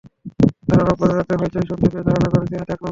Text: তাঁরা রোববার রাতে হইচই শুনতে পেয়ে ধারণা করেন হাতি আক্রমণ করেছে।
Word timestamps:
তাঁরা 0.67 0.83
রোববার 0.83 1.11
রাতে 1.11 1.33
হইচই 1.39 1.65
শুনতে 1.69 1.87
পেয়ে 1.91 2.05
ধারণা 2.07 2.27
করেন 2.27 2.41
হাতি 2.41 2.55
আক্রমণ 2.55 2.67
করেছে। 2.67 2.75